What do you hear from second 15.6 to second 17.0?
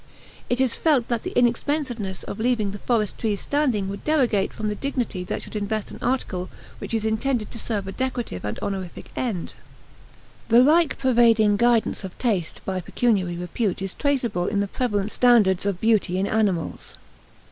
of beauty in animals.